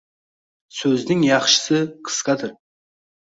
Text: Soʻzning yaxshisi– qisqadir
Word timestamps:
Soʻzning 0.77 1.19
yaxshisi– 1.27 1.83
qisqadir 2.09 2.57